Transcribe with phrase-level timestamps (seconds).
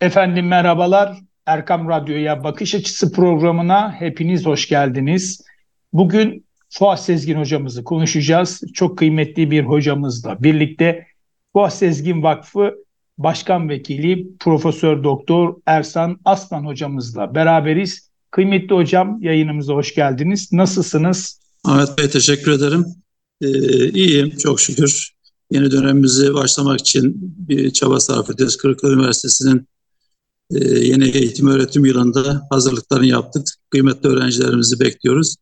[0.00, 1.18] Efendim merhabalar.
[1.46, 5.40] Erkam Radyo'ya Bakış Açısı programına hepiniz hoş geldiniz.
[5.92, 8.62] Bugün Fuat Sezgin hocamızı konuşacağız.
[8.74, 11.06] Çok kıymetli bir hocamızla birlikte
[11.52, 12.74] Fuat Sezgin Vakfı
[13.18, 18.10] Başkan Vekili Profesör Doktor Ersan Aslan hocamızla beraberiz.
[18.30, 20.52] Kıymetli hocam yayınımıza hoş geldiniz.
[20.52, 21.40] Nasılsınız?
[21.64, 22.86] Ahmet Bey teşekkür ederim.
[23.40, 25.10] Ee, iyiyim çok şükür.
[25.50, 28.56] Yeni dönemimizi başlamak için bir çaba sarf ediyoruz.
[28.56, 29.66] Kırıkkale Üniversitesi'nin
[30.50, 33.46] yeni eğitim öğretim yılında hazırlıklarını yaptık.
[33.70, 35.36] Kıymetli öğrencilerimizi bekliyoruz.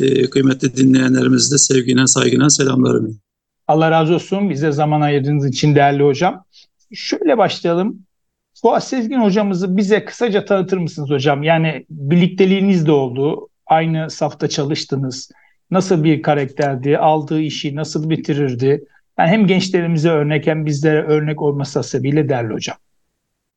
[0.00, 3.20] E, kıymetli dinleyenlerimizi de sevgiyle saygıyla selamlarım.
[3.68, 6.44] Allah razı olsun bize zaman ayırdığınız için değerli hocam.
[6.92, 7.98] Şöyle başlayalım.
[8.62, 11.42] Fuat Sezgin hocamızı bize kısaca tanıtır mısınız hocam?
[11.42, 13.48] Yani birlikteliğiniz de oldu.
[13.66, 15.30] Aynı safta çalıştınız.
[15.70, 16.98] Nasıl bir karakterdi?
[16.98, 18.84] Aldığı işi nasıl bitirirdi?
[19.18, 22.76] Yani hem gençlerimize örnek hem bizlere örnek olması hasebiyle değerli hocam.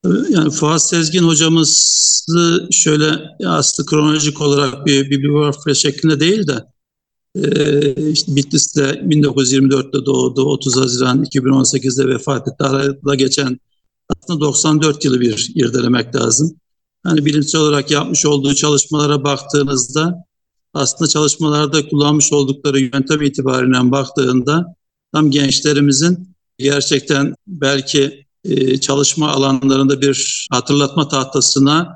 [0.06, 6.66] Yani Fuat Sezgin hocamızı şöyle aslında kronolojik olarak bir bibliografi şeklinde değil de
[7.36, 12.64] e, işte Bitlis'te 1924'te doğdu, 30 Haziran 2018'de vefat etti.
[12.64, 13.60] Arada geçen
[14.10, 16.56] aslında 94 yılı bir irdelemek lazım.
[17.06, 20.28] Yani bilimsel olarak yapmış olduğu çalışmalara baktığınızda
[20.74, 24.76] aslında çalışmalarda kullanmış oldukları yöntem itibariyle baktığında
[25.14, 31.96] tam gençlerimizin gerçekten belki e, çalışma alanlarında bir hatırlatma tahtasına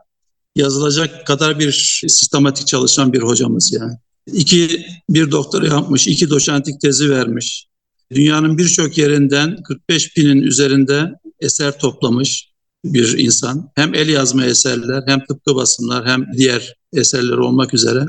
[0.56, 3.94] yazılacak kadar bir sistematik çalışan bir hocamız yani.
[4.34, 7.66] İki, bir doktora yapmış, iki doçentlik tezi vermiş.
[8.12, 12.52] Dünyanın birçok yerinden 45 binin üzerinde eser toplamış
[12.86, 13.72] bir insan.
[13.76, 18.06] Hem el yazma eserler, hem tıpkı basımlar, hem diğer eserler olmak üzere.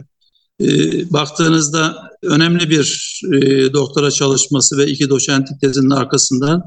[0.61, 0.67] E,
[1.13, 6.63] baktığınızda önemli bir e, doktora çalışması ve iki doçentlik tezinin arkasından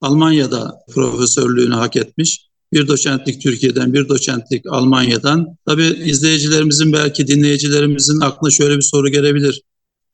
[0.00, 2.48] Almanya'da profesörlüğünü hak etmiş.
[2.72, 5.56] Bir doçentlik Türkiye'den, bir doçentlik Almanya'dan.
[5.66, 9.62] Tabii izleyicilerimizin belki dinleyicilerimizin aklına şöyle bir soru gelebilir.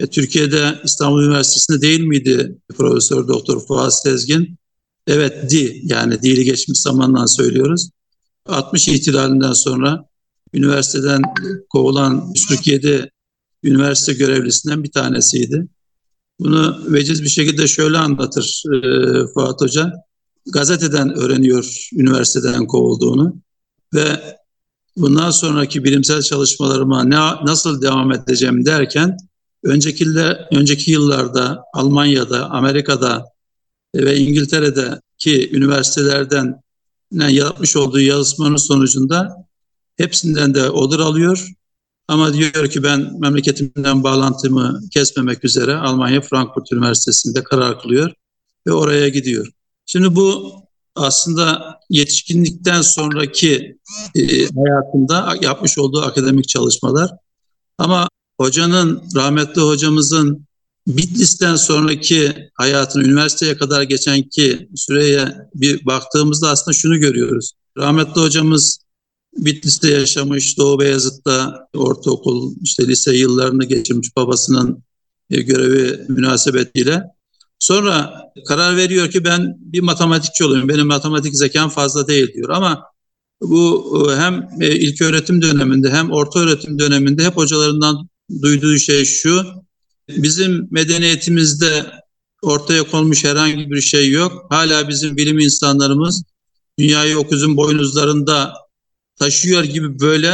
[0.00, 4.58] E, Türkiye'de İstanbul Üniversitesi'nde değil miydi Profesör Doktor Fuat Sezgin?
[5.06, 7.90] Evet di yani dili geçmiş zamandan söylüyoruz.
[8.46, 10.04] 60 ihtilalinden sonra
[10.54, 11.22] üniversiteden
[11.70, 13.10] kovulan 147
[13.62, 15.66] üniversite görevlisinden bir tanesiydi.
[16.44, 19.92] Bunu veciz bir şekilde şöyle anlatır e, Fuat Hoca.
[20.52, 23.36] Gazeteden öğreniyor üniversiteden kovulduğunu
[23.94, 24.36] ve
[24.96, 29.16] bundan sonraki bilimsel çalışmalarıma ne, nasıl devam edeceğim derken
[29.62, 30.06] önceki,
[30.52, 33.24] önceki yıllarda Almanya'da, Amerika'da
[33.94, 36.62] ve İngiltere'deki üniversitelerden
[37.12, 39.36] yapmış olduğu yazışmanın sonucunda
[39.96, 41.48] hepsinden de odur alıyor
[42.08, 48.12] ama diyor ki ben memleketimden bağlantımı kesmemek üzere Almanya Frankfurt Üniversitesi'nde karar kılıyor
[48.66, 49.48] ve oraya gidiyor.
[49.86, 50.54] Şimdi bu
[50.94, 53.78] aslında yetişkinlikten sonraki
[54.14, 57.10] e, hayatında yapmış olduğu akademik çalışmalar.
[57.78, 58.08] Ama
[58.40, 60.46] hocanın, rahmetli hocamızın
[60.86, 67.52] Bitlis'ten sonraki hayatını, üniversiteye kadar geçenki süreye bir baktığımızda aslında şunu görüyoruz.
[67.78, 68.83] Rahmetli hocamız
[69.36, 74.84] Bitlis'te yaşamış, Doğu Beyazıt'ta ortaokul, işte lise yıllarını geçirmiş babasının
[75.30, 77.02] e, görevi münasebetiyle.
[77.58, 78.14] Sonra
[78.48, 82.48] karar veriyor ki ben bir matematikçi olayım, benim matematik zekam fazla değil diyor.
[82.48, 82.84] Ama
[83.40, 88.08] bu e, hem e, ilk öğretim döneminde hem orta öğretim döneminde hep hocalarından
[88.42, 89.44] duyduğu şey şu,
[90.08, 91.86] bizim medeniyetimizde
[92.42, 94.46] ortaya konmuş herhangi bir şey yok.
[94.50, 96.22] Hala bizim bilim insanlarımız
[96.78, 98.63] dünyayı okuzun boynuzlarında
[99.18, 100.30] taşıyor gibi böyle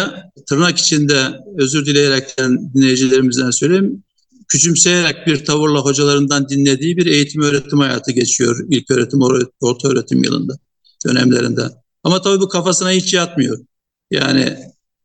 [0.46, 4.02] tırnak içinde özür dileyerekten dinleyicilerimizden söyleyeyim
[4.50, 9.20] küçümseyerek bir tavırla hocalarından dinlediği bir eğitim öğretim hayatı geçiyor ilk öğretim
[9.60, 10.52] orta öğretim yılında
[11.06, 11.62] dönemlerinde.
[12.04, 13.58] Ama tabii bu kafasına hiç yatmıyor.
[14.10, 14.56] Yani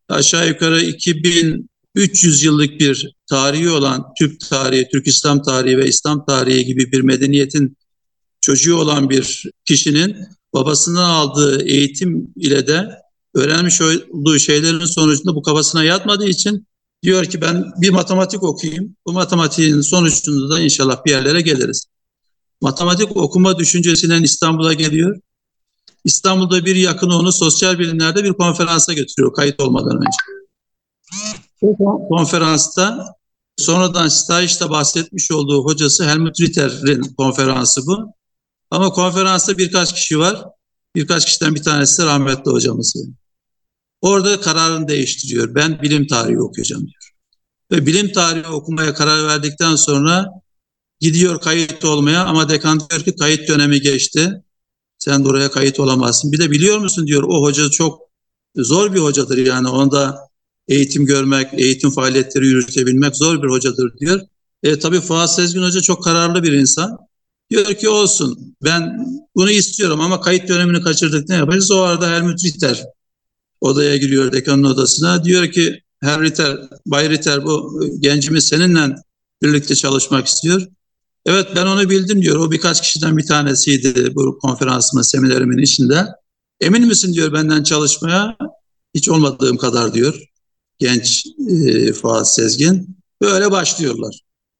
[0.10, 6.66] aşağı yukarı 2300 yıllık bir tarihi olan Türk tarihi, Türk İslam tarihi ve İslam tarihi
[6.66, 7.78] gibi bir medeniyetin
[8.42, 10.16] çocuğu olan bir kişinin
[10.54, 12.90] babasından aldığı eğitim ile de
[13.36, 16.68] öğrenmiş olduğu şeylerin sonucunda bu kafasına yatmadığı için
[17.04, 18.96] diyor ki ben bir matematik okuyayım.
[19.06, 21.86] Bu matematiğin sonucunda da inşallah bir yerlere geliriz.
[22.62, 25.20] Matematik okuma düşüncesinden İstanbul'a geliyor.
[26.04, 30.18] İstanbul'da bir yakını onu sosyal bilimlerde bir konferansa götürüyor kayıt olmadan önce.
[32.10, 33.16] Konferansta
[33.58, 38.14] sonradan stajda bahsetmiş olduğu hocası Helmut Ritter'in konferansı bu.
[38.72, 40.46] Ama konferansta birkaç kişi var.
[40.96, 42.94] Birkaç kişiden bir tanesi rahmetli hocamız.
[42.96, 43.14] Yani.
[44.06, 45.56] Orada kararını değiştiriyor.
[45.56, 47.12] Ben bilim tarihi okuyacağım diyor.
[47.72, 50.26] Ve bilim tarihi okumaya karar verdikten sonra
[51.00, 54.44] gidiyor kayıt olmaya ama dekan diyor ki kayıt dönemi geçti.
[54.98, 56.32] Sen de oraya kayıt olamazsın.
[56.32, 58.02] Bir de biliyor musun diyor o hoca çok
[58.56, 60.18] zor bir hocadır yani onda
[60.68, 64.22] eğitim görmek, eğitim faaliyetleri yürütebilmek zor bir hocadır diyor.
[64.64, 66.98] E, tabii Fuat Sezgin Hoca çok kararlı bir insan.
[67.50, 71.72] Diyor ki olsun ben bunu istiyorum ama kayıt dönemini kaçırdık ne yapacağız?
[71.72, 72.95] O arada Helmut Ritter
[73.66, 75.24] odaya giriyor dekanın odasına.
[75.24, 78.96] Diyor ki Herr Ritter, Bay Ritter bu gencimiz seninle
[79.42, 80.68] birlikte çalışmak istiyor.
[81.26, 82.36] Evet ben onu bildim diyor.
[82.36, 86.06] O birkaç kişiden bir tanesiydi bu konferansımın, seminerimin içinde.
[86.62, 88.38] Emin misin diyor benden çalışmaya?
[88.96, 90.22] Hiç olmadığım kadar diyor
[90.80, 91.26] genç
[91.68, 92.98] e, Fuat Sezgin.
[93.22, 94.20] Böyle başlıyorlar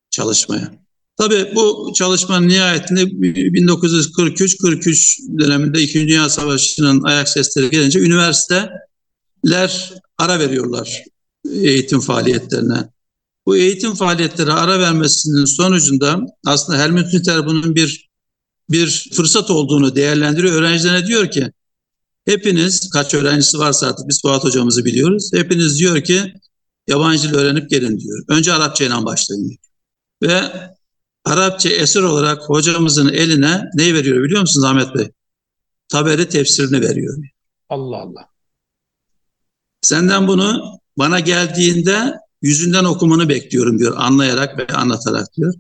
[0.10, 0.86] çalışmaya.
[1.18, 8.00] Tabii bu çalışmanın nihayetinde 1943-43 döneminde İkinci Dünya Savaşı'nın ayak sesleri gelince
[9.46, 11.04] üniversiteler ara veriyorlar
[11.50, 12.90] eğitim faaliyetlerine.
[13.46, 18.10] Bu eğitim faaliyetleri ara vermesinin sonucunda aslında Helmut Nüter bunun bir
[18.70, 20.54] bir fırsat olduğunu değerlendiriyor.
[20.54, 21.52] Öğrencilerine diyor ki
[22.26, 25.32] hepiniz kaç öğrencisi varsa artık biz Fuat hocamızı biliyoruz.
[25.34, 26.34] Hepiniz diyor ki
[26.88, 28.24] yabancı dil öğrenip gelin diyor.
[28.28, 29.58] Önce Arapça ile başlayın.
[30.24, 30.42] Ve
[31.26, 35.12] Arapça eser olarak hocamızın eline neyi veriyor biliyor musunuz Ahmet Bey?
[35.88, 37.18] Taberi tefsirini veriyor.
[37.70, 38.35] Allah Allah.
[39.86, 45.54] Senden bunu bana geldiğinde yüzünden okumanı bekliyorum diyor anlayarak ve anlatarak diyor.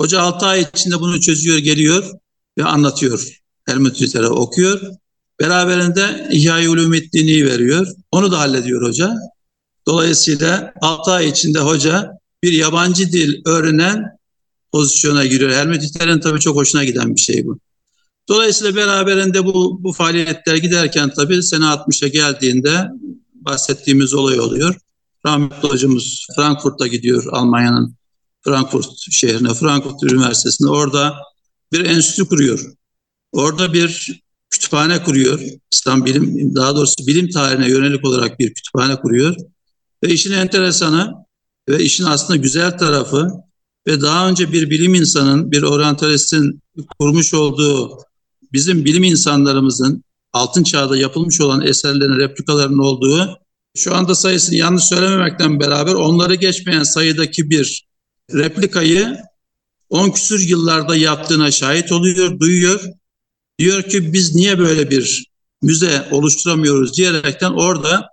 [0.00, 2.12] Hoca 6 ay içinde bunu çözüyor geliyor
[2.58, 3.40] ve anlatıyor.
[3.64, 4.80] Helmut Hüter'e okuyor.
[5.40, 7.86] Beraberinde İhya-i Ulumiddin'i veriyor.
[8.10, 9.14] Onu da hallediyor hoca.
[9.86, 12.10] Dolayısıyla 6 ay içinde hoca
[12.42, 14.18] bir yabancı dil öğrenen
[14.72, 15.50] pozisyona giriyor.
[15.50, 17.58] Helmut Hüter'in tabii çok hoşuna giden bir şey bu.
[18.28, 22.88] Dolayısıyla beraberinde bu, bu faaliyetler giderken tabii sene 60'a geldiğinde
[23.44, 24.74] bahsettiğimiz olay oluyor.
[25.26, 27.96] Rahmetli hocamız Frankfurt'a gidiyor Almanya'nın
[28.44, 30.68] Frankfurt şehrine, Frankfurt Üniversitesi'nde.
[30.68, 31.14] Orada
[31.72, 32.72] bir enstitü kuruyor.
[33.32, 35.40] Orada bir kütüphane kuruyor.
[35.72, 39.36] İslam bilim, daha doğrusu bilim tarihine yönelik olarak bir kütüphane kuruyor.
[40.04, 41.14] Ve işin enteresanı
[41.68, 43.30] ve işin aslında güzel tarafı
[43.86, 46.62] ve daha önce bir bilim insanın, bir oryantalistin
[46.98, 47.98] kurmuş olduğu
[48.52, 53.38] bizim bilim insanlarımızın altın çağda yapılmış olan eserlerin replikalarının olduğu
[53.76, 57.86] şu anda sayısını yanlış söylememekten beraber onları geçmeyen sayıdaki bir
[58.32, 59.16] replikayı
[59.90, 62.84] 10 küsür yıllarda yaptığına şahit oluyor, duyuyor.
[63.58, 65.32] Diyor ki biz niye böyle bir
[65.62, 68.08] müze oluşturamıyoruz diyerekten orada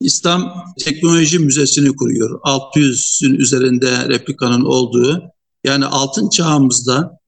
[0.00, 2.40] İslam Teknoloji Müzesi'ni kuruyor.
[2.40, 5.22] 600'ün üzerinde replikanın olduğu.
[5.64, 7.18] Yani altın çağımızda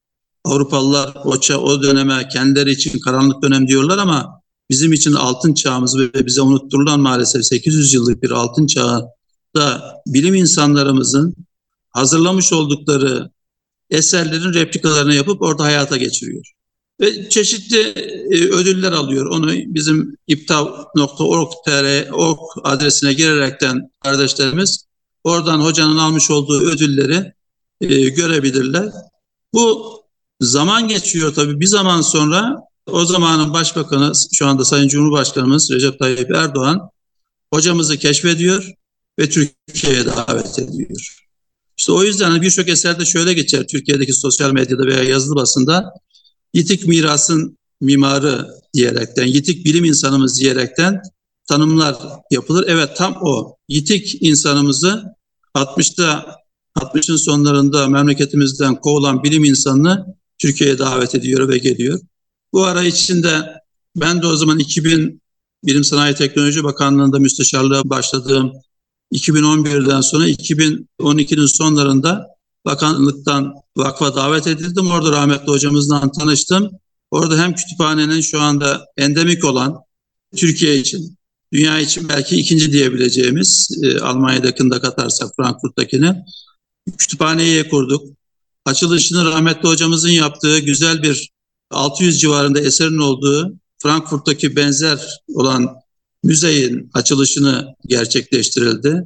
[0.44, 6.26] Avrupalılar o, o döneme kendileri için karanlık dönem diyorlar ama bizim için altın çağımız ve
[6.26, 11.34] bize unutturulan maalesef 800 yıllık bir altın çağda bilim insanlarımızın
[11.90, 13.30] hazırlamış oldukları
[13.90, 16.52] eserlerin replikalarını yapıp orada hayata geçiriyor.
[17.00, 17.80] Ve çeşitli
[18.30, 19.26] e, ödüller alıyor.
[19.26, 24.84] Onu bizim iptav.org.tr org adresine girerekten kardeşlerimiz
[25.24, 27.32] oradan hocanın almış olduğu ödülleri
[27.80, 28.92] e, görebilirler.
[29.54, 29.98] Bu
[30.40, 31.60] zaman geçiyor tabii.
[31.60, 32.56] Bir zaman sonra
[32.86, 36.90] o zamanın başbakanı şu anda Sayın Cumhurbaşkanımız Recep Tayyip Erdoğan
[37.52, 38.72] hocamızı keşfediyor
[39.18, 41.24] ve Türkiye'ye davet ediyor.
[41.78, 45.92] İşte o yüzden birçok eserde şöyle geçer Türkiye'deki sosyal medyada veya yazılı basında
[46.54, 51.02] yitik mirasın mimarı diyerekten, yitik bilim insanımız diyerekten
[51.48, 51.96] tanımlar
[52.30, 52.64] yapılır.
[52.68, 55.04] Evet tam o yitik insanımızı
[55.54, 56.36] 60'ta
[56.76, 62.00] 60'ın sonlarında memleketimizden kovulan bilim insanını Türkiye'ye davet ediyor ve geliyor.
[62.52, 63.62] Bu ara içinde
[63.96, 65.22] ben de o zaman 2000
[65.64, 68.52] Bilim Sanayi Teknoloji Bakanlığı'nda müsteşarlığa başladığım
[69.12, 72.26] 2011'den sonra 2012'nin sonlarında
[72.64, 74.90] bakanlıktan vakfa davet edildim.
[74.90, 76.70] Orada rahmetli hocamızla tanıştım.
[77.10, 79.78] Orada hem kütüphanenin şu anda endemik olan
[80.36, 81.16] Türkiye için,
[81.52, 86.14] dünya için belki ikinci diyebileceğimiz e, Almanya'dakini de katarsak Frankfurt'takini
[86.98, 88.17] kütüphaneyi kurduk.
[88.68, 91.30] Açılışını rahmetli hocamızın yaptığı güzel bir
[91.70, 95.76] 600 civarında eserin olduğu Frankfurt'taki benzer olan
[96.22, 99.04] müzeyin açılışını gerçekleştirildi.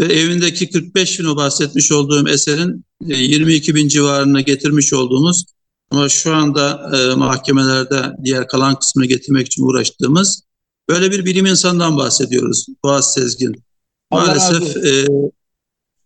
[0.00, 5.44] Ve evindeki 45 bin o bahsetmiş olduğum eserin 22 e, bin civarına getirmiş olduğumuz
[5.90, 10.42] ama şu anda e, mahkemelerde diğer kalan kısmını getirmek için uğraştığımız
[10.88, 12.66] böyle bir bilim insanından bahsediyoruz.
[12.82, 13.64] Fuat Sezgin.
[14.10, 15.06] Maalesef e,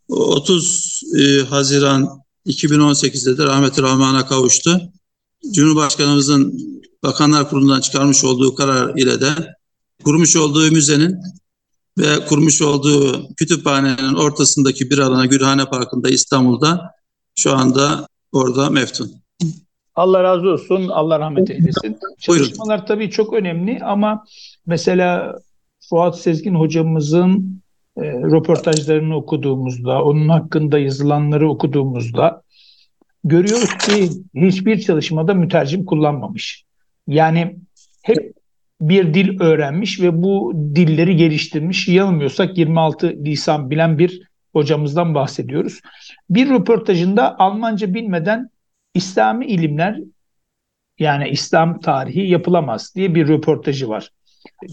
[0.09, 4.81] 30 e, Haziran 2018'de de rahmeti rahmana kavuştu.
[5.53, 6.59] Cumhurbaşkanımızın
[7.03, 9.29] Bakanlar Kurulu'ndan çıkarmış olduğu karar ile de
[10.05, 11.17] kurmuş olduğu müzenin
[11.99, 16.91] ve kurmuş olduğu kütüphanenin ortasındaki bir alana Gülhane Parkı'nda İstanbul'da
[17.35, 19.13] şu anda orada meftun.
[19.95, 21.99] Allah razı olsun, Allah rahmet eylesin.
[22.21, 24.25] Çalışmalar tabii çok önemli ama
[24.67, 25.39] mesela
[25.91, 27.63] Fuat Sezgin hocamızın
[27.99, 32.43] e, röportajlarını okuduğumuzda, onun hakkında yazılanları okuduğumuzda
[33.25, 36.65] görüyoruz ki hiçbir çalışmada mütercim kullanmamış.
[37.07, 37.57] Yani
[38.03, 38.33] hep
[38.81, 41.89] bir dil öğrenmiş ve bu dilleri geliştirmiş.
[41.89, 45.81] Yanılmıyorsak 26 lisan bilen bir hocamızdan bahsediyoruz.
[46.31, 48.51] Bir röportajında Almanca bilmeden
[48.95, 50.01] İslami ilimler
[50.99, 54.11] yani İslam tarihi yapılamaz diye bir röportajı var.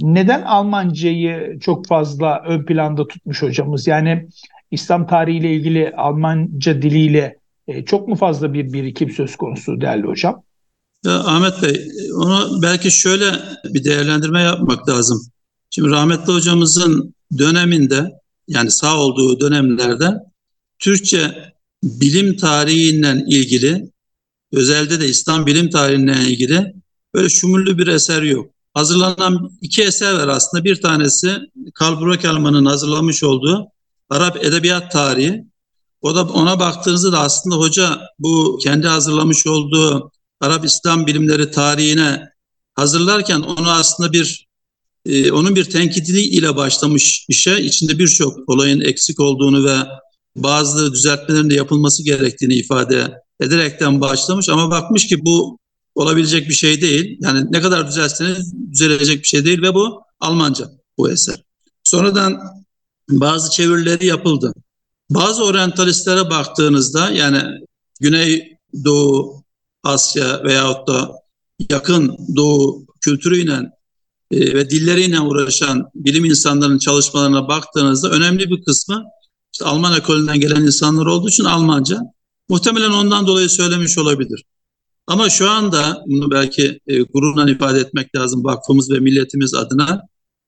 [0.02, 3.88] Neden Almancayı çok fazla ön planda tutmuş hocamız?
[3.88, 4.28] Yani
[4.72, 10.44] İslam tarihiyle ilgili Almanca diliyle e, çok mu fazla bir birikim söz konusu değerli hocam?
[11.06, 13.26] Ya Ahmet Bey, onu belki şöyle
[13.66, 15.22] bir değerlendirme yapmak lazım.
[15.70, 18.12] Şimdi rahmetli hocamızın döneminde
[18.48, 20.12] yani sağ olduğu dönemlerde
[20.80, 23.92] Türkçe bilim tarihinden ilgili
[24.54, 26.74] özelde de İslam bilim tarihinden ilgili
[27.14, 28.55] böyle şumullü bir eser yok.
[28.76, 30.64] Hazırlanan iki eser var aslında.
[30.64, 31.38] Bir tanesi
[31.74, 33.68] Karl Brockelmann'ın hazırlamış olduğu
[34.10, 35.46] Arap Edebiyat Tarihi.
[36.02, 42.30] O da ona baktığınızda da aslında hoca bu kendi hazırlamış olduğu Arap İslam bilimleri tarihine
[42.74, 44.48] hazırlarken onu aslında bir
[45.06, 49.76] e, onun bir tenkidi ile başlamış işe içinde birçok olayın eksik olduğunu ve
[50.36, 55.60] bazı düzeltmelerin de yapılması gerektiğini ifade ederekten başlamış ama bakmış ki bu
[55.96, 57.18] olabilecek bir şey değil.
[57.22, 61.44] Yani ne kadar düzelseniz düzelecek bir şey değil ve bu Almanca bu eser.
[61.84, 62.40] Sonradan
[63.10, 64.54] bazı çevirileri yapıldı.
[65.10, 67.44] Bazı oryantalistlere baktığınızda yani
[68.00, 69.44] Güney Doğu
[69.84, 71.12] Asya veyahut da
[71.70, 73.72] yakın Doğu kültürüyle
[74.32, 79.04] e, ve dilleriyle uğraşan bilim insanlarının çalışmalarına baktığınızda önemli bir kısmı
[79.54, 82.00] işte Alman ekolünden gelen insanlar olduğu için Almanca.
[82.50, 84.44] Muhtemelen ondan dolayı söylemiş olabilir.
[85.08, 90.02] Ama şu anda bunu belki e, gururla ifade etmek lazım vakfımız ve milletimiz adına.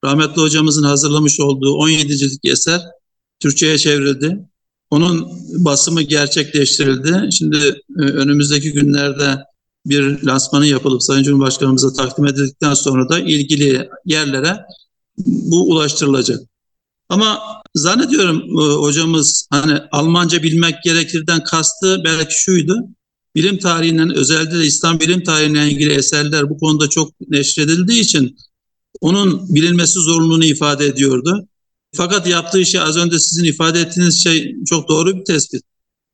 [0.04, 2.80] Rahmetli hocamızın hazırlamış olduğu 17 ciltlik eser
[3.40, 4.38] Türkçe'ye çevrildi.
[4.90, 5.28] Onun
[5.64, 7.28] basımı gerçekleştirildi.
[7.32, 9.44] Şimdi e, önümüzdeki günlerde
[9.86, 14.56] bir lansmanı yapılıp Sayın Cumhurbaşkanımıza takdim edildikten sonra da ilgili yerlere
[15.26, 16.40] bu ulaştırılacak.
[17.08, 17.42] Ama
[17.74, 22.88] zannediyorum e, hocamız hani Almanca bilmek gerekirden kastı belki şuydu.
[23.34, 28.36] Bilim tarihinden özellikle de İslam bilim tarihiyle ilgili eserler bu konuda çok neşredildiği için
[29.00, 31.48] onun bilinmesi zorunluluğunu ifade ediyordu.
[31.94, 35.62] Fakat yaptığı şey az önce sizin ifade ettiğiniz şey çok doğru bir tespit.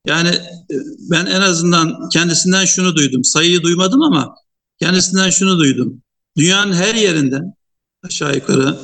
[0.06, 0.76] Yani e,
[1.11, 3.25] ben en azından kendisinden şunu duydum.
[3.25, 4.35] Sayıyı duymadım ama
[4.80, 6.02] kendisinden şunu duydum.
[6.37, 7.54] Dünyanın her yerinden
[8.02, 8.78] aşağı yukarı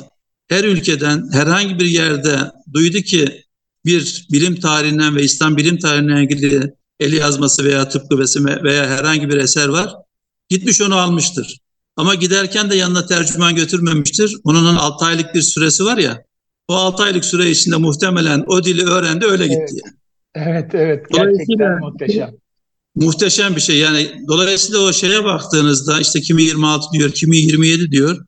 [0.47, 3.45] her ülkeden herhangi bir yerde duydu ki
[3.85, 9.29] bir bilim tarihinden ve İslam bilim tarihinden ilgili eli yazması veya tıpkı vesime veya herhangi
[9.29, 9.95] bir eser var.
[10.49, 11.59] Gitmiş onu almıştır.
[11.97, 14.37] Ama giderken de yanına tercüman götürmemiştir.
[14.43, 16.23] Onun 6 aylık bir süresi var ya.
[16.67, 19.59] O 6 aylık süre içinde muhtemelen o dili öğrendi öyle gitti.
[19.59, 19.83] Evet.
[19.83, 19.95] Yani.
[20.35, 22.31] Evet evet gerçekten muhteşem.
[22.95, 28.25] Muhteşem bir şey yani dolayısıyla o şeye baktığınızda işte kimi 26 diyor kimi 27 diyor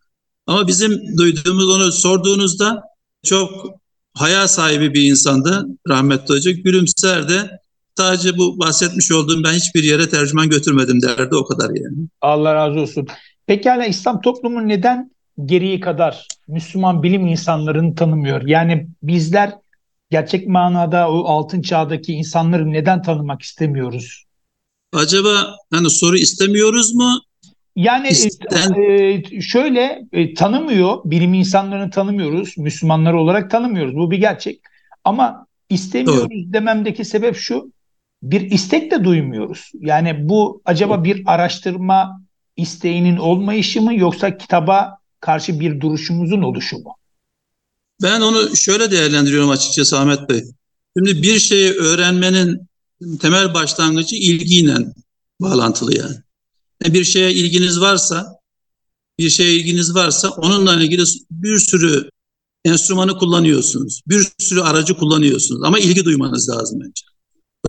[0.47, 2.83] ama bizim duyduğumuz onu sorduğunuzda
[3.23, 3.65] çok
[4.13, 7.49] haya sahibi bir insandı rahmetli hoca gülümserdi
[7.97, 12.07] sadece bu bahsetmiş olduğum ben hiçbir yere tercüman götürmedim derdi o kadar yani.
[12.21, 13.07] Allah razı olsun.
[13.47, 15.12] Pekala İslam toplumu neden
[15.45, 18.47] geriye kadar Müslüman bilim insanlarını tanımıyor?
[18.47, 19.53] Yani bizler
[20.09, 24.23] gerçek manada o altın çağdaki insanları neden tanımak istemiyoruz?
[24.93, 27.19] Acaba hani soru istemiyoruz mu?
[27.75, 28.73] Yani İsten...
[28.81, 33.95] e, şöyle e, tanımıyor, bilim insanlarını tanımıyoruz, Müslümanlar olarak tanımıyoruz.
[33.95, 34.62] Bu bir gerçek.
[35.03, 36.53] Ama istemiyoruz Doğru.
[36.53, 37.71] dememdeki sebep şu,
[38.23, 39.71] bir istek de duymuyoruz.
[39.79, 42.21] Yani bu acaba bir araştırma
[42.57, 46.95] isteğinin olmayışı mı yoksa kitaba karşı bir duruşumuzun oluşu mu?
[48.01, 50.43] Ben onu şöyle değerlendiriyorum açıkçası Ahmet Bey.
[50.97, 52.67] Şimdi bir şeyi öğrenmenin
[53.19, 54.77] temel başlangıcı ilgiyle
[55.41, 56.15] bağlantılı yani.
[56.83, 56.93] yani.
[56.93, 58.39] Bir şeye ilginiz varsa,
[59.19, 62.09] bir şeye ilginiz varsa onunla ilgili bir sürü
[62.65, 64.01] enstrümanı kullanıyorsunuz.
[64.07, 67.12] Bir sürü aracı kullanıyorsunuz ama ilgi duymanız lazım önce.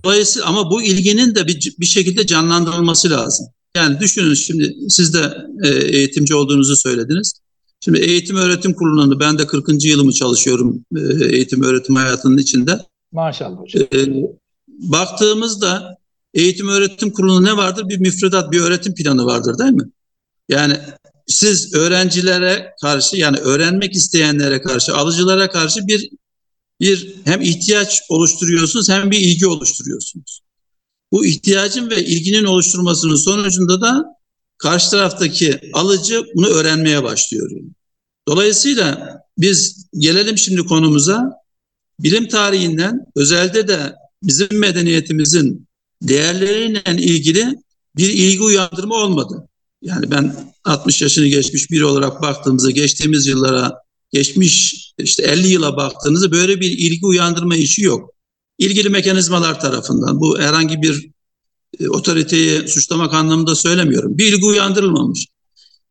[0.03, 3.47] Dolayısıyla ama bu ilginin de bir, bir şekilde canlandırılması lazım.
[3.75, 7.33] Yani düşünün şimdi siz de e, eğitimci olduğunuzu söylediniz.
[7.79, 9.85] Şimdi eğitim öğretim kurulunda ben de 40.
[9.85, 12.79] yılımı çalışıyorum e, eğitim öğretim hayatının içinde.
[13.11, 13.81] Maşallah hocam.
[13.81, 14.07] E,
[14.67, 15.97] baktığımızda
[16.33, 17.89] eğitim öğretim kurulunda ne vardır?
[17.89, 19.89] Bir müfredat, bir öğretim planı vardır değil mi?
[20.49, 20.77] Yani
[21.27, 26.09] siz öğrencilere karşı yani öğrenmek isteyenlere karşı, alıcılara karşı bir
[26.79, 30.41] bir hem ihtiyaç oluşturuyorsunuz hem bir ilgi oluşturuyorsunuz.
[31.11, 34.05] Bu ihtiyacın ve ilginin oluşturmasının sonucunda da
[34.57, 37.51] karşı taraftaki alıcı bunu öğrenmeye başlıyor.
[38.27, 41.31] Dolayısıyla biz gelelim şimdi konumuza.
[41.99, 45.67] Bilim tarihinden özelde de bizim medeniyetimizin
[46.01, 47.55] değerleriyle ilgili
[47.97, 49.47] bir ilgi uyandırma olmadı.
[49.81, 53.84] Yani ben 60 yaşını geçmiş biri olarak baktığımızda geçtiğimiz yıllara,
[54.15, 58.09] geçmiş işte 50 yıla baktığınızda böyle bir ilgi uyandırma işi yok.
[58.57, 61.09] İlgili mekanizmalar tarafından bu herhangi bir
[61.79, 64.17] e, otoriteyi suçlamak anlamında söylemiyorum.
[64.17, 65.25] Bir ilgi uyandırılmamış.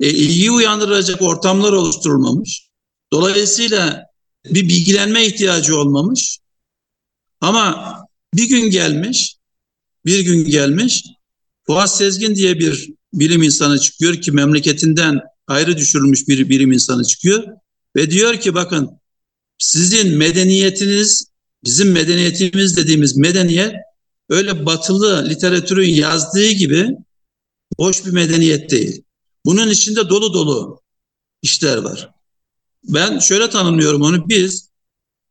[0.01, 2.69] E, ilgiyi uyandıracak ortamlar oluşturulmamış.
[3.13, 4.07] Dolayısıyla
[4.45, 6.39] bir bilgilenme ihtiyacı olmamış.
[7.41, 7.95] Ama
[8.35, 9.37] bir gün gelmiş,
[10.07, 11.05] bir gün gelmiş,
[11.67, 17.45] Fuat Sezgin diye bir bilim insanı çıkıyor ki memleketinden ayrı düşürülmüş bir bilim insanı çıkıyor
[17.97, 18.91] ve diyor ki bakın
[19.59, 21.27] sizin medeniyetiniz
[21.65, 23.75] bizim medeniyetimiz dediğimiz medeniyet
[24.29, 26.91] öyle batılı literatürün yazdığı gibi
[27.79, 29.03] boş bir medeniyet değil.
[29.47, 30.81] Bunun içinde dolu dolu
[31.43, 32.11] işler var.
[32.85, 34.29] Ben şöyle tanımlıyorum onu.
[34.29, 34.69] Biz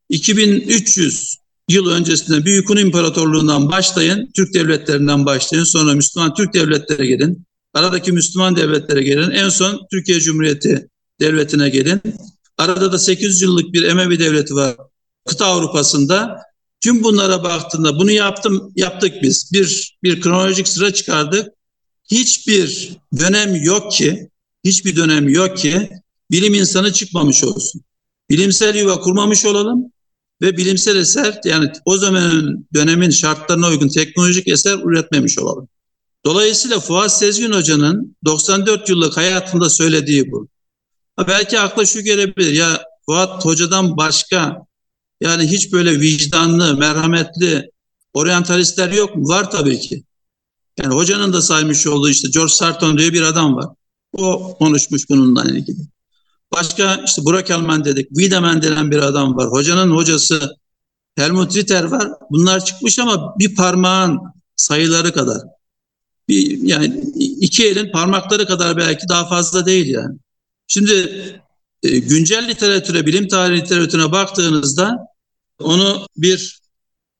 [0.09, 1.37] 2300
[1.69, 8.11] yıl öncesinde Büyük Hun İmparatorluğundan başlayın, Türk devletlerinden başlayın, sonra Müslüman Türk devletlere gelin, aradaki
[8.11, 10.87] Müslüman devletlere gelin, en son Türkiye Cumhuriyeti
[11.19, 12.01] devletine gelin.
[12.57, 14.75] Arada da 800 yıllık bir Emevi devleti var
[15.25, 16.37] kıta Avrupa'sında.
[16.81, 19.49] Tüm bunlara baktığında bunu yaptım yaptık biz.
[19.53, 21.47] Bir bir kronolojik sıra çıkardık.
[22.11, 24.29] Hiçbir dönem yok ki,
[24.63, 25.89] hiçbir dönem yok ki
[26.31, 27.81] bilim insanı çıkmamış olsun.
[28.29, 29.91] Bilimsel yuva kurmamış olalım
[30.41, 35.67] ve bilimsel eser yani o zamanın dönemin şartlarına uygun teknolojik eser üretmemiş olalım.
[36.25, 40.47] Dolayısıyla Fuat Sezgin Hoca'nın 94 yıllık hayatında söylediği bu.
[41.17, 44.65] Belki akla şu gelebilir ya Fuat Hoca'dan başka
[45.21, 47.71] yani hiç böyle vicdanlı, merhametli
[48.13, 49.27] oryantalistler yok mu?
[49.27, 50.03] Var tabii ki.
[50.79, 53.65] Yani hocanın da saymış olduğu işte George Sarton diye bir adam var.
[54.13, 55.79] O konuşmuş bununla ilgili.
[56.51, 58.09] Başka işte Burak Elman dedik.
[58.09, 59.47] Wiedemann denen bir adam var.
[59.47, 60.55] Hocanın hocası
[61.15, 62.07] Helmut Ritter var.
[62.31, 64.19] Bunlar çıkmış ama bir parmağın
[64.55, 65.41] sayıları kadar.
[66.27, 70.17] Bir, yani iki elin parmakları kadar belki daha fazla değil yani.
[70.73, 70.93] Şimdi
[71.83, 74.97] e, güncel literatüre, bilim tarihi literatürüne baktığınızda
[75.59, 76.59] onu bir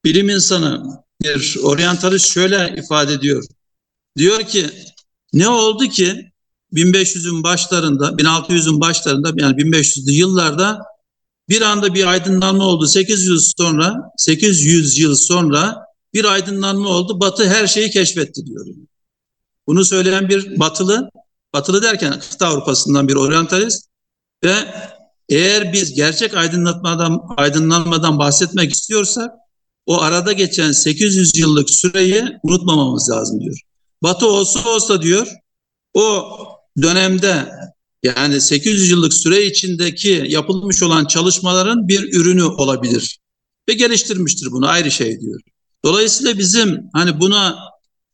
[0.05, 0.83] bilim insanı,
[1.23, 3.43] bir oryantalist şöyle ifade ediyor.
[4.17, 4.65] Diyor ki
[5.33, 6.31] ne oldu ki
[6.73, 10.79] 1500'ün başlarında, 1600'ün başlarında yani 1500'lü yıllarda
[11.49, 12.87] bir anda bir aydınlanma oldu.
[12.87, 17.19] 800 sonra, 800 yıl sonra bir aydınlanma oldu.
[17.19, 18.65] Batı her şeyi keşfetti diyor.
[19.67, 21.09] Bunu söyleyen bir batılı,
[21.53, 23.85] batılı derken kıta Avrupa'sından bir oryantalist
[24.43, 24.55] ve
[25.29, 29.31] eğer biz gerçek aydınlatmadan aydınlanmadan bahsetmek istiyorsak
[29.85, 33.59] o arada geçen 800 yıllık süreyi unutmamamız lazım diyor.
[34.03, 35.27] Batı olsa olsa diyor
[35.93, 36.29] o
[36.81, 37.51] dönemde
[38.03, 43.19] yani 800 yıllık süre içindeki yapılmış olan çalışmaların bir ürünü olabilir.
[43.69, 45.41] Ve geliştirmiştir bunu ayrı şey diyor.
[45.85, 47.57] Dolayısıyla bizim hani buna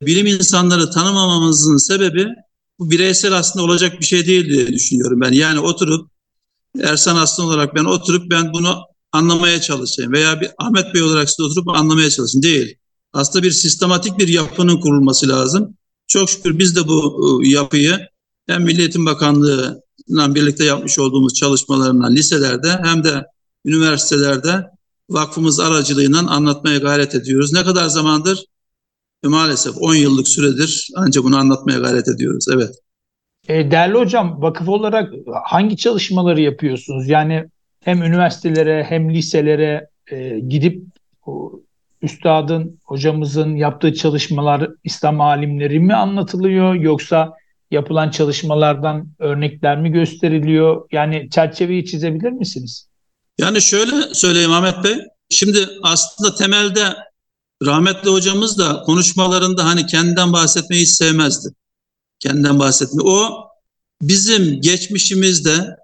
[0.01, 2.27] bilim insanları tanımamamızın sebebi
[2.79, 5.31] bu bireysel aslında olacak bir şey değil diye düşünüyorum ben.
[5.31, 6.09] Yani oturup
[6.81, 8.77] Ersan Aslan olarak ben oturup ben bunu
[9.11, 12.41] anlamaya çalışayım veya bir Ahmet Bey olarak size oturup anlamaya çalışın.
[12.41, 12.75] Değil.
[13.13, 15.77] Aslında bir sistematik bir yapının kurulması lazım.
[16.07, 17.99] Çok şükür biz de bu yapıyı
[18.47, 23.25] hem Milli Eğitim Bakanlığı'yla birlikte yapmış olduğumuz çalışmalarla liselerde hem de
[23.65, 24.65] üniversitelerde
[25.09, 27.53] vakfımız aracılığıyla anlatmaya gayret ediyoruz.
[27.53, 28.45] Ne kadar zamandır?
[29.23, 32.45] E, maalesef 10 yıllık süredir ancak bunu anlatmaya gayret ediyoruz.
[32.53, 32.75] Evet.
[33.47, 35.13] E, değerli hocam, vakıf olarak
[35.45, 37.09] hangi çalışmaları yapıyorsunuz?
[37.09, 37.45] Yani
[37.83, 40.83] hem üniversitelere hem liselere e, gidip
[41.25, 41.61] o,
[42.01, 47.33] üstadın, hocamızın yaptığı çalışmalar İslam alimleri mi anlatılıyor yoksa
[47.71, 50.87] yapılan çalışmalardan örnekler mi gösteriliyor?
[50.91, 52.89] Yani çerçeveyi çizebilir misiniz?
[53.39, 54.95] Yani şöyle söyleyeyim Ahmet Bey.
[55.29, 56.81] Şimdi aslında temelde
[57.65, 61.49] rahmetli hocamız da konuşmalarında hani kendinden bahsetmeyi hiç sevmezdi.
[62.19, 63.01] Kendinden bahsetme.
[63.03, 63.47] O
[64.01, 65.77] bizim geçmişimizde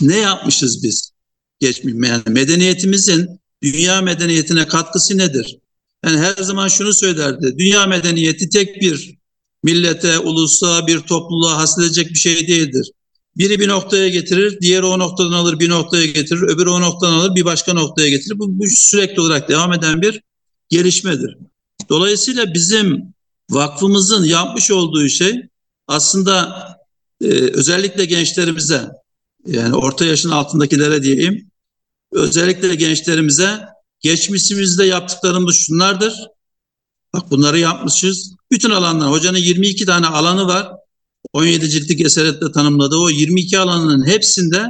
[0.00, 1.12] ne yapmışız biz?
[1.60, 5.58] Geçmiş yani medeniyetimizin dünya medeniyetine katkısı nedir?
[6.04, 7.54] Yani her zaman şunu söylerdi.
[7.58, 9.16] Dünya medeniyeti tek bir
[9.62, 12.90] millete, ulusa, bir topluluğa hasledecek bir şey değildir.
[13.36, 17.34] Biri bir noktaya getirir, diğeri o noktadan alır bir noktaya getirir, öbürü o noktadan alır
[17.34, 18.38] bir başka noktaya getirir.
[18.38, 20.22] Bu, bu sürekli olarak devam eden bir
[20.68, 21.36] gelişmedir.
[21.88, 23.14] Dolayısıyla bizim
[23.50, 25.42] vakfımızın yapmış olduğu şey
[25.88, 26.66] aslında
[27.20, 28.90] e, özellikle gençlerimize
[29.46, 31.50] yani orta yaşın altındakilere diyeyim
[32.12, 33.60] özellikle gençlerimize
[34.00, 36.14] geçmişimizde yaptıklarımız şunlardır.
[37.12, 38.34] Bak bunları yapmışız.
[38.50, 39.10] Bütün alanlar.
[39.10, 40.72] Hocanın 22 tane alanı var.
[41.32, 44.66] 17 ciltlik eserette tanımladığı o 22 alanının hepsinde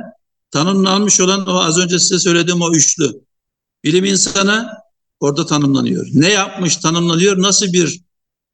[0.50, 3.12] tanımlanmış olan o az önce size söylediğim o üçlü.
[3.84, 4.68] Bilim insanı
[5.20, 6.06] orada tanımlanıyor.
[6.12, 8.00] Ne yapmış tanımlanıyor, nasıl bir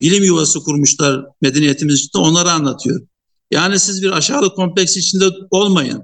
[0.01, 3.01] bilim yuvası kurmuşlar medeniyetimiz için onları anlatıyor.
[3.51, 6.03] Yani siz bir aşağılık kompleksi içinde olmayın.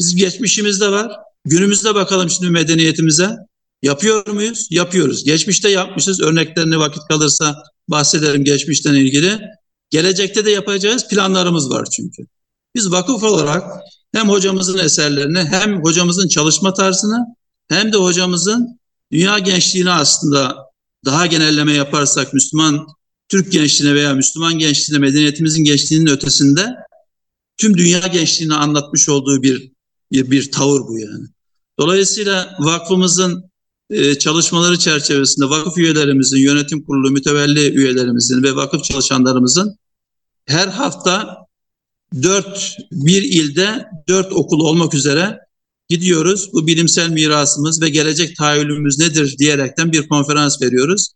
[0.00, 1.12] Biz geçmişimizde var.
[1.44, 3.36] Günümüzde bakalım şimdi medeniyetimize.
[3.82, 4.66] Yapıyor muyuz?
[4.70, 5.24] Yapıyoruz.
[5.24, 6.20] Geçmişte yapmışız.
[6.20, 9.40] Örneklerini vakit kalırsa bahsederim geçmişten ilgili.
[9.90, 12.22] Gelecekte de yapacağız planlarımız var çünkü.
[12.74, 13.62] Biz vakıf olarak
[14.14, 17.26] hem hocamızın eserlerini hem hocamızın çalışma tarzını
[17.68, 18.80] hem de hocamızın
[19.12, 20.56] dünya gençliğine aslında
[21.04, 22.86] daha genelleme yaparsak Müslüman
[23.28, 26.66] Türk gençliğine veya Müslüman gençliğine medeniyetimizin gençliğinin ötesinde
[27.56, 29.72] tüm dünya gençliğine anlatmış olduğu bir
[30.12, 31.26] bir, bir tavır bu yani.
[31.78, 33.50] Dolayısıyla vakfımızın
[33.90, 39.78] e, çalışmaları çerçevesinde vakıf üyelerimizin, yönetim kurulu mütevelli üyelerimizin ve vakıf çalışanlarımızın
[40.46, 41.46] her hafta
[42.22, 45.38] dört, bir ilde dört okul olmak üzere
[45.92, 46.52] gidiyoruz.
[46.52, 51.12] Bu bilimsel mirasımız ve gelecek tahayyülümüz nedir diyerekten bir konferans veriyoruz.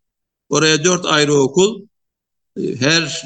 [0.49, 1.83] Oraya dört ayrı okul,
[2.61, 3.23] e, her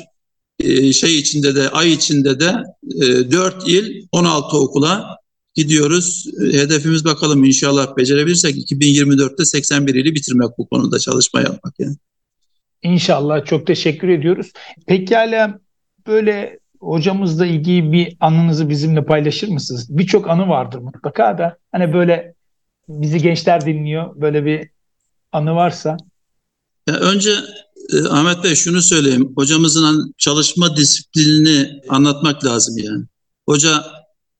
[0.58, 2.54] e, şey içinde de, ay içinde de
[2.96, 5.16] e, dört il, 16 okula
[5.54, 6.26] gidiyoruz.
[6.52, 11.96] Hedefimiz bakalım inşallah becerebilirsek 2024'te 81 ili bitirmek bu konuda çalışma yapmak yani.
[12.82, 14.52] İnşallah çok teşekkür ediyoruz.
[14.86, 15.58] Pekala
[16.06, 19.86] böyle hocamızla ilgili bir anınızı bizimle paylaşır mısınız?
[19.98, 22.34] Birçok anı vardır mutlaka da hani böyle
[22.88, 24.68] bizi gençler dinliyor böyle bir
[25.32, 25.96] anı varsa.
[26.88, 27.30] Ya önce
[27.92, 29.32] e, Ahmet Bey şunu söyleyeyim.
[29.36, 33.04] Hocamızın çalışma disiplinini anlatmak lazım yani.
[33.48, 33.84] Hoca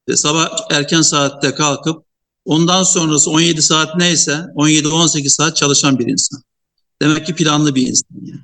[0.09, 2.05] e, sabah erken saatte kalkıp
[2.45, 6.43] ondan sonrası 17 saat neyse 17-18 saat çalışan bir insan.
[7.03, 8.41] Demek ki planlı bir insan yani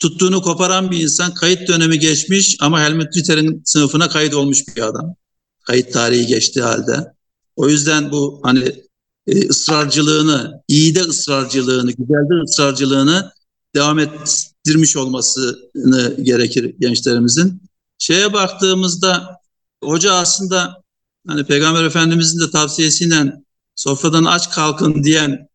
[0.00, 5.14] tuttuğunu koparan bir insan kayıt dönemi geçmiş ama Helmut Ritter'in sınıfına kayıt olmuş bir adam.
[5.62, 7.12] Kayıt tarihi geçtiği halde.
[7.56, 8.82] O yüzden bu hani
[9.26, 13.32] e, ısrarcılığını, iyi de ısrarcılığını, güzel de ısrarcılığını
[13.74, 17.62] devam ettirmiş olmasını gerekir gençlerimizin.
[17.98, 19.36] Şeye baktığımızda
[19.82, 20.82] hoca aslında
[21.26, 23.32] hani Peygamber Efendimizin de tavsiyesiyle
[23.74, 25.48] sofradan aç kalkın diyen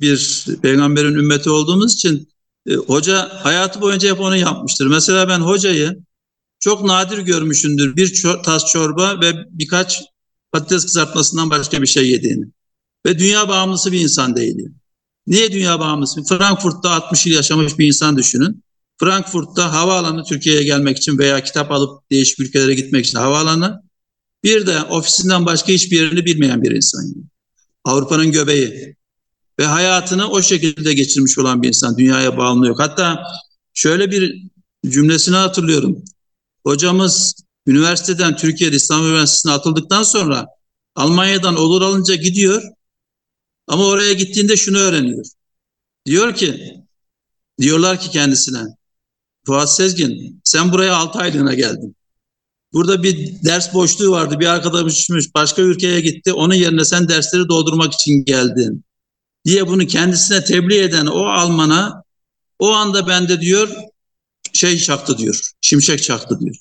[0.00, 2.28] bir peygamberin ümmeti olduğumuz için
[2.66, 4.86] e, hoca hayatı boyunca hep onu yapmıştır.
[4.86, 5.98] Mesela ben hocayı
[6.60, 7.96] çok nadir görmüşündür.
[7.96, 10.02] Bir çor tas çorba ve birkaç
[10.52, 12.44] patates kızartmasından başka bir şey yediğini.
[13.06, 14.56] Ve dünya bağımlısı bir insan değil.
[15.26, 16.22] Niye dünya bağımlısı?
[16.24, 18.62] Frankfurt'ta 60 yıl yaşamış bir insan düşünün.
[19.00, 23.82] Frankfurt'ta havaalanı Türkiye'ye gelmek için veya kitap alıp değişik ülkelere gitmek için havaalanı.
[24.44, 27.14] Bir de ofisinden başka hiçbir yerini bilmeyen bir insan.
[27.84, 28.96] Avrupa'nın göbeği
[29.60, 31.98] ve hayatını o şekilde geçirmiş olan bir insan.
[31.98, 32.80] Dünyaya bağımlı yok.
[32.80, 33.22] Hatta
[33.74, 34.42] şöyle bir
[34.86, 36.04] cümlesini hatırlıyorum.
[36.64, 37.34] Hocamız
[37.66, 40.46] üniversiteden Türkiye'de İstanbul Üniversitesi'ne atıldıktan sonra
[40.94, 42.62] Almanya'dan olur alınca gidiyor.
[43.66, 45.24] Ama oraya gittiğinde şunu öğreniyor.
[46.06, 46.76] Diyor ki,
[47.60, 48.62] diyorlar ki kendisine,
[49.46, 51.96] Fuat Sezgin sen buraya 6 aylığına geldin.
[52.72, 54.40] Burada bir ders boşluğu vardı.
[54.40, 56.32] Bir arkadaşımız başka ülkeye gitti.
[56.32, 58.84] Onun yerine sen dersleri doldurmak için geldin
[59.44, 62.04] diye bunu kendisine tebliğ eden o Alman'a
[62.58, 63.68] o anda bende diyor
[64.52, 65.40] şey çaktı diyor.
[65.60, 66.56] Şimşek çaktı diyor.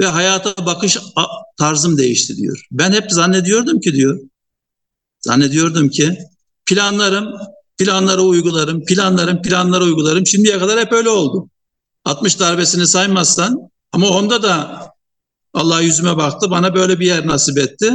[0.00, 0.98] Ve hayata bakış
[1.58, 2.66] tarzım değişti diyor.
[2.72, 4.20] Ben hep zannediyordum ki diyor.
[5.20, 6.18] Zannediyordum ki
[6.66, 7.28] planlarım,
[7.78, 10.26] planları uygularım, planlarım, planları uygularım.
[10.26, 11.48] Şimdiye kadar hep öyle oldu.
[12.04, 14.86] 60 darbesini saymazsan ama onda da
[15.54, 17.92] Allah yüzüme baktı bana böyle bir yer nasip etti.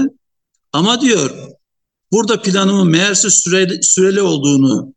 [0.74, 1.32] Ama diyor
[2.16, 4.94] Burada planımın meğerse süreli, süreli olduğunu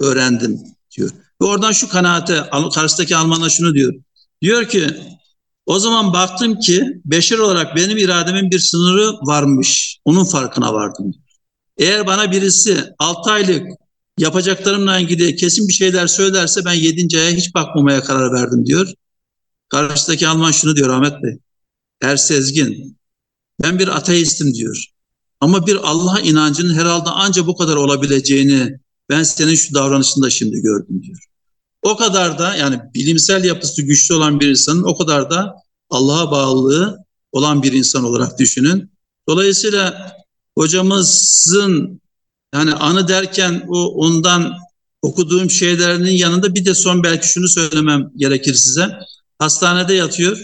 [0.00, 0.60] öğrendim
[0.96, 1.10] diyor.
[1.42, 3.94] Ve oradan şu kanaate, karşıdaki Alman'a şunu diyor.
[4.42, 4.86] Diyor ki
[5.66, 9.98] o zaman baktım ki beşer olarak benim irademin bir sınırı varmış.
[10.04, 11.14] Onun farkına vardım.
[11.78, 13.66] Eğer bana birisi 6 aylık
[14.18, 17.18] yapacaklarımla ilgili kesin bir şeyler söylerse ben 7.
[17.18, 18.92] aya hiç bakmamaya karar verdim diyor.
[19.68, 21.38] Karşıdaki Alman şunu diyor Ahmet Bey.
[22.02, 22.98] Er Sezgin
[23.62, 24.93] ben bir ateistim diyor.
[25.44, 28.78] Ama bir Allah inancının herhalde anca bu kadar olabileceğini
[29.10, 31.18] ben senin şu davranışında şimdi gördüm diyor.
[31.82, 35.54] O kadar da yani bilimsel yapısı güçlü olan bir insanın o kadar da
[35.90, 36.98] Allah'a bağlılığı
[37.32, 38.90] olan bir insan olarak düşünün.
[39.28, 40.12] Dolayısıyla
[40.58, 42.00] hocamızın
[42.54, 44.54] yani anı derken o ondan
[45.02, 48.98] okuduğum şeylerinin yanında bir de son belki şunu söylemem gerekir size.
[49.38, 50.38] Hastanede yatıyor.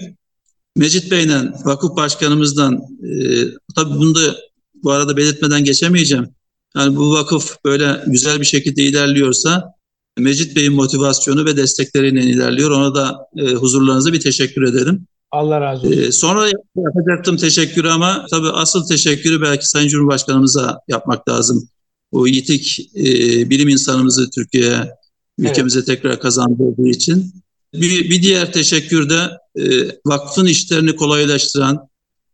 [0.76, 4.49] Mecit Bey'le vakıf başkanımızdan e, tabii bunda
[4.84, 6.28] bu arada belirtmeden geçemeyeceğim.
[6.76, 9.74] Yani bu vakıf böyle güzel bir şekilde ilerliyorsa
[10.18, 12.70] Mecit Bey'in motivasyonu ve destekleriyle ilerliyor.
[12.70, 15.06] Ona da e, huzurlarınıza bir teşekkür ederim.
[15.30, 15.98] Allah razı olsun.
[15.98, 21.68] E, sonra yapacaktım teşekkürü ama tabii asıl teşekkürü belki Sayın Cumhurbaşkanımıza yapmak lazım.
[22.12, 23.04] Bu yitik e,
[23.50, 24.90] bilim insanımızı Türkiye'ye,
[25.38, 25.86] ülkemize evet.
[25.86, 27.34] tekrar kazandırdığı için.
[27.74, 29.64] Bir, bir diğer teşekkür de e,
[30.06, 31.88] vakfın işlerini kolaylaştıran,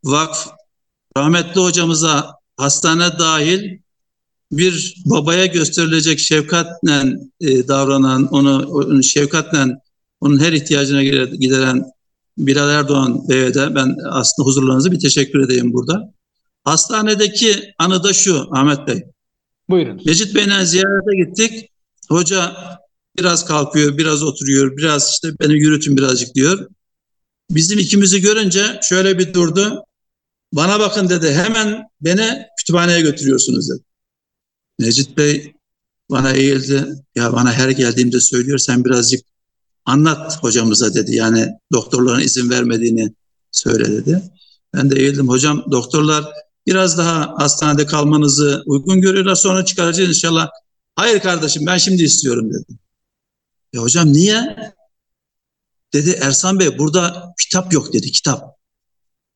[0.05, 0.49] vakf
[1.19, 3.79] rahmetli hocamıza hastane dahil
[4.53, 9.65] bir babaya gösterilecek şefkatle e, davranan, onu, onu şefkatle
[10.21, 11.85] onun her ihtiyacına gideren
[12.39, 16.13] Bilal Erdoğan Bey'e de ben aslında huzurlarınızı bir teşekkür edeyim burada.
[16.65, 19.05] Hastanedeki anı da şu Ahmet Bey.
[19.69, 20.01] Buyurun.
[20.07, 21.71] Mecit Bey'le ziyarete gittik.
[22.09, 22.57] Hoca
[23.19, 26.69] biraz kalkıyor, biraz oturuyor, biraz işte beni yürütün birazcık diyor.
[27.51, 29.86] Bizim ikimizi görünce şöyle bir durdu.
[30.57, 33.83] Bana bakın dedi hemen beni kütüphaneye götürüyorsunuz dedi.
[34.79, 35.55] Necit Bey
[36.11, 37.05] bana eğildi.
[37.15, 39.21] Ya bana her geldiğimde söylüyor sen birazcık
[39.85, 41.15] anlat hocamıza dedi.
[41.15, 43.15] Yani doktorların izin vermediğini
[43.53, 44.23] söyle dedi.
[44.75, 45.29] Ben de eğildim.
[45.29, 46.25] Hocam doktorlar
[46.67, 50.49] biraz daha hastanede kalmanızı uygun görüyorlar sonra çıkaracağız inşallah.
[50.95, 52.79] Hayır kardeşim ben şimdi istiyorum dedi.
[53.73, 54.57] Ya hocam niye?
[55.93, 58.56] Dedi Ersan Bey burada kitap yok dedi kitap.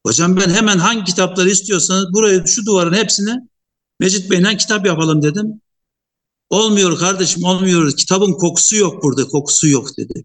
[0.06, 3.34] Hocam ben hemen hangi kitapları istiyorsanız buraya şu duvarın hepsini
[4.00, 5.60] Mecit Bey'le kitap yapalım dedim.
[6.50, 7.92] Olmuyor kardeşim olmuyor.
[7.96, 10.24] Kitabın kokusu yok burada kokusu yok dedi.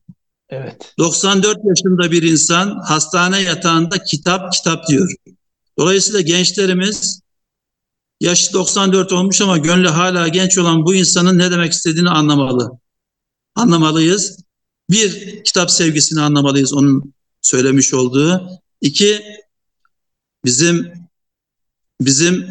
[0.49, 0.93] Evet.
[0.97, 5.13] 94 yaşında bir insan hastane yatağında kitap kitap diyor.
[5.79, 7.21] Dolayısıyla gençlerimiz
[8.21, 12.71] yaşı 94 olmuş ama gönlü hala genç olan bu insanın ne demek istediğini anlamalı.
[13.55, 14.37] Anlamalıyız.
[14.89, 18.49] Bir, kitap sevgisini anlamalıyız onun söylemiş olduğu.
[18.81, 19.23] İki,
[20.45, 20.91] bizim
[22.01, 22.45] bizim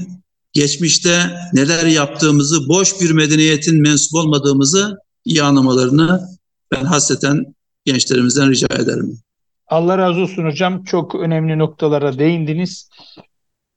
[0.52, 1.18] geçmişte
[1.52, 6.28] neler yaptığımızı, boş bir medeniyetin mensup olmadığımızı iyi anlamalarını
[6.72, 7.54] ben hasreten
[7.84, 9.18] gençlerimizden rica ederim.
[9.66, 10.84] Allah razı olsun hocam.
[10.84, 12.90] Çok önemli noktalara değindiniz.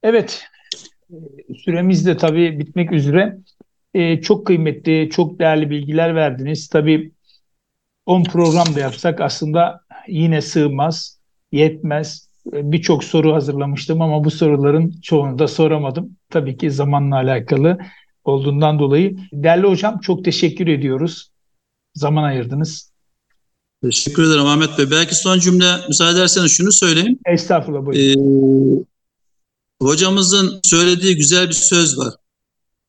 [0.04, 0.44] Evet,
[1.64, 3.38] süremiz de tabii bitmek üzere.
[3.94, 6.68] Ee, çok kıymetli, çok değerli bilgiler verdiniz.
[6.68, 7.12] Tabii
[8.06, 11.20] 10 program da yapsak aslında yine sığmaz,
[11.52, 12.27] yetmez.
[12.54, 16.18] Birçok soru hazırlamıştım ama bu soruların çoğunu da soramadım.
[16.30, 17.78] Tabii ki zamanla alakalı
[18.24, 19.18] olduğundan dolayı.
[19.34, 21.32] Değerli hocam çok teşekkür ediyoruz.
[21.96, 22.92] Zaman ayırdınız.
[23.84, 24.92] Teşekkür ederim Ahmet Bey.
[24.92, 27.20] Belki son cümle müsaade ederseniz şunu söyleyeyim.
[27.26, 28.82] Estağfurullah buyurun.
[28.82, 32.14] Ee, hocamızın söylediği güzel bir söz var.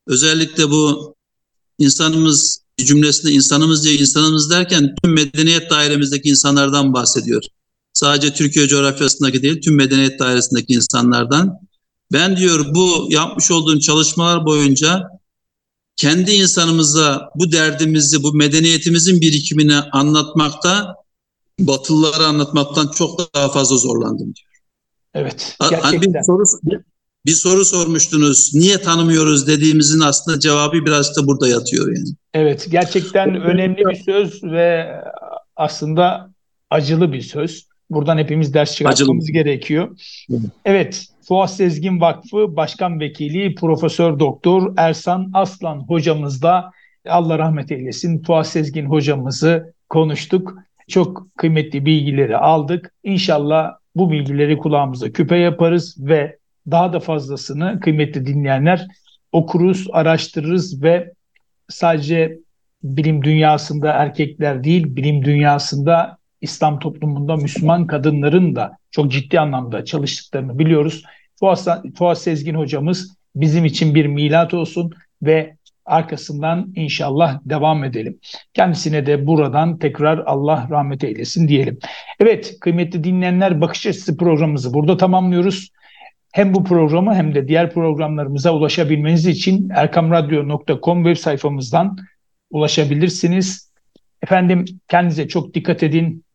[0.06, 1.14] Özellikle bu
[1.78, 7.42] insanımız cümlesinde insanımız diye insanımız derken tüm medeniyet dairemizdeki insanlardan bahsediyor.
[7.92, 11.58] Sadece Türkiye coğrafyasındaki değil tüm medeniyet dairesindeki insanlardan.
[12.12, 15.08] Ben diyor bu yapmış olduğum çalışmalar boyunca
[15.96, 20.94] kendi insanımıza bu derdimizi, bu medeniyetimizin birikimini anlatmakta,
[21.58, 24.48] Batılılara anlatmaktan çok daha fazla zorlandım diyor.
[25.14, 25.82] Evet, gerçekten.
[25.82, 26.44] Hani bir soru,
[27.26, 28.54] bir soru sormuştunuz.
[28.54, 32.08] Niye tanımıyoruz dediğimizin aslında cevabı biraz da burada yatıyor yani.
[32.34, 34.86] Evet, gerçekten önemli bir söz ve
[35.56, 36.30] aslında
[36.70, 37.67] acılı bir söz.
[37.90, 39.32] Buradan hepimiz ders çıkartmamız acılı.
[39.32, 39.98] gerekiyor.
[40.64, 46.70] Evet, Fuat Sezgin Vakfı Başkan Vekili Profesör Doktor Ersan Aslan hocamızla
[47.08, 50.54] Allah rahmet eylesin Fuat Sezgin hocamızı konuştuk.
[50.88, 52.94] Çok kıymetli bilgileri aldık.
[53.04, 56.38] İnşallah bu bilgileri kulağımıza küpe yaparız ve
[56.70, 58.86] daha da fazlasını kıymetli dinleyenler
[59.32, 61.12] okuruz, araştırırız ve
[61.68, 62.38] sadece
[62.82, 70.58] bilim dünyasında erkekler değil, bilim dünyasında İslam toplumunda Müslüman kadınların da çok ciddi anlamda çalıştıklarını
[70.58, 71.02] biliyoruz.
[71.40, 75.56] Fuat, Fuat Sezgin hocamız bizim için bir milat olsun ve
[75.88, 78.18] arkasından inşallah devam edelim.
[78.54, 81.78] Kendisine de buradan tekrar Allah rahmet eylesin diyelim.
[82.20, 85.70] Evet kıymetli dinleyenler bakış açısı programımızı burada tamamlıyoruz.
[86.32, 91.98] Hem bu programı hem de diğer programlarımıza ulaşabilmeniz için erkamradyo.com web sayfamızdan
[92.50, 93.72] ulaşabilirsiniz.
[94.22, 96.24] Efendim kendinize çok dikkat edin.